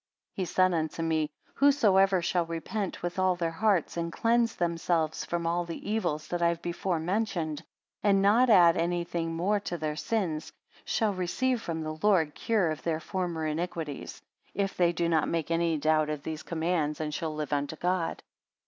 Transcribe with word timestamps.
82 0.33 0.41
He 0.41 0.45
said 0.45 0.73
unto 0.73 1.03
me, 1.03 1.29
Whosoever 1.53 2.23
shall 2.23 2.47
repent 2.47 3.03
with 3.03 3.19
all 3.19 3.35
their 3.35 3.51
hearts, 3.51 3.97
and 3.97 4.11
cleanse 4.11 4.55
themselves 4.55 5.23
from 5.25 5.45
all 5.45 5.63
the 5.63 5.91
evils 5.91 6.27
that 6.29 6.41
I 6.41 6.47
have 6.47 6.61
before 6.63 6.99
mentioned, 6.99 7.63
and 8.01 8.19
not 8.19 8.49
add 8.49 8.77
anything 8.77 9.35
more 9.35 9.59
to 9.59 9.77
their 9.77 9.95
sins, 9.95 10.51
shall 10.85 11.13
receive 11.13 11.61
from 11.61 11.83
the 11.83 11.99
Lord 12.01 12.33
cure 12.33 12.71
of 12.71 12.81
their 12.81 12.99
former 12.99 13.45
iniquities, 13.45 14.23
if 14.55 14.75
they 14.75 14.91
do 14.91 15.07
not 15.07 15.27
make 15.29 15.51
any 15.51 15.77
doubt 15.77 16.09
of 16.09 16.23
these 16.23 16.41
commands, 16.41 16.99
and 16.99 17.13
shall 17.13 17.35
live 17.35 17.53
unto 17.53 17.75
God. 17.75 18.23